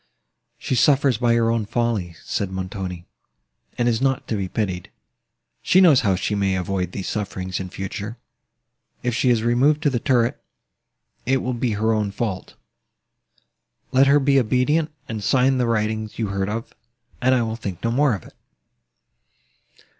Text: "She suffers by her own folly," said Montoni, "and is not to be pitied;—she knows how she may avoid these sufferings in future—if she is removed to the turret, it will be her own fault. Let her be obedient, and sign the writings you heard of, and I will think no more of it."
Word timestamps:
"She 0.57 0.73
suffers 0.73 1.19
by 1.19 1.35
her 1.35 1.51
own 1.51 1.67
folly," 1.67 2.15
said 2.23 2.49
Montoni, 2.49 3.05
"and 3.77 3.87
is 3.87 4.01
not 4.01 4.27
to 4.29 4.35
be 4.35 4.47
pitied;—she 4.47 5.79
knows 5.79 5.99
how 5.99 6.15
she 6.15 6.33
may 6.33 6.55
avoid 6.55 6.91
these 6.91 7.07
sufferings 7.07 7.59
in 7.59 7.69
future—if 7.69 9.13
she 9.13 9.29
is 9.29 9.43
removed 9.43 9.83
to 9.83 9.91
the 9.91 9.99
turret, 9.99 10.43
it 11.27 11.43
will 11.43 11.53
be 11.53 11.73
her 11.73 11.93
own 11.93 12.09
fault. 12.09 12.55
Let 13.91 14.07
her 14.07 14.19
be 14.19 14.39
obedient, 14.39 14.91
and 15.07 15.23
sign 15.23 15.59
the 15.59 15.67
writings 15.67 16.17
you 16.17 16.29
heard 16.29 16.49
of, 16.49 16.73
and 17.21 17.35
I 17.35 17.43
will 17.43 17.55
think 17.55 17.83
no 17.83 17.91
more 17.91 18.15
of 18.15 18.23
it." 18.23 18.33